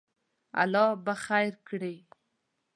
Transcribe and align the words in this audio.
الله 0.61 0.87
به 1.05 1.13
خیر 1.25 1.53
کړی 1.67 1.95